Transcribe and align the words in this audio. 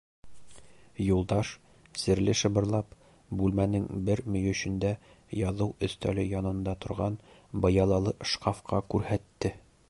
Юлдаш, 1.07 1.49
серле 2.03 2.33
шыбырлап, 2.39 2.95
бүлмәнең 3.41 3.85
бер 4.07 4.23
мөйөшөндә 4.37 4.91
яҙыу 5.41 5.69
өҫтәле 5.89 6.25
янында 6.31 6.75
торған 6.87 7.21
быялалы 7.67 8.17
шкафҡа 8.33 8.83
күрһәтте. 8.95 9.55